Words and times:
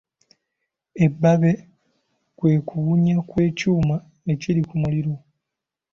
Ebbabe 1.05 1.51
kwe 2.37 2.53
kuwunya 2.67 3.15
kw’ekyuma 3.29 3.95
ekiri 4.31 4.61
ku 4.69 4.75
muliro. 4.81 5.13